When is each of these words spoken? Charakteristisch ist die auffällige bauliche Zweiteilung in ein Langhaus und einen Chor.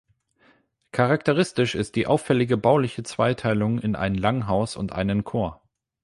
Charakteristisch 0.91 1.75
ist 1.75 1.95
die 1.95 2.07
auffällige 2.07 2.57
bauliche 2.57 3.03
Zweiteilung 3.03 3.77
in 3.77 3.95
ein 3.95 4.15
Langhaus 4.15 4.75
und 4.75 4.91
einen 4.93 5.23
Chor. 5.23 5.61